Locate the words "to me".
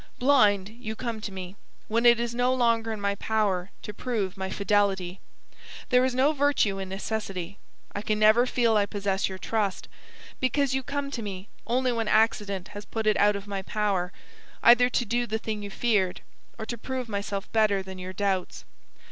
1.21-1.55, 11.11-11.49